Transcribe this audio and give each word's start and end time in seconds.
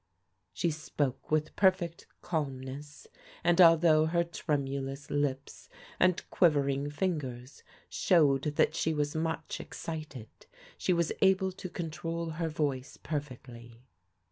She 0.51 0.71
spoke 0.71 1.29
with 1.29 1.55
perfect 1.55 2.07
calmness, 2.23 3.05
and 3.43 3.61
although 3.61 4.07
her 4.07 4.23
tremulous 4.23 5.11
lips 5.11 5.69
and 5.99 6.27
quivering 6.31 6.89
fingers 6.89 7.61
showed 7.87 8.41
that 8.55 8.73
she 8.73 8.95
was 8.95 9.15
much 9.15 9.59
excited, 9.59 10.47
she 10.75 10.91
was 10.91 11.11
able 11.21 11.51
to 11.51 11.69
control 11.69 12.31
her 12.41 12.49
voice 12.49 12.97
perfectly. 12.97 13.83